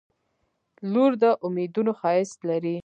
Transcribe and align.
•لور 0.91 1.11
د 1.21 1.23
امیدونو 1.45 1.91
ښایست 1.99 2.39
لري. 2.49 2.75